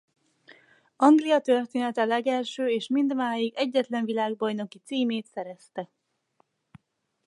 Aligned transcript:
Anglia 0.97 1.39
története 1.39 2.05
legelső 2.05 2.67
és 2.69 2.87
mindmáig 2.87 3.53
egyetlen 3.55 4.05
világbajnoki 4.05 4.81
címét 4.85 5.25
szerezte. 5.25 5.89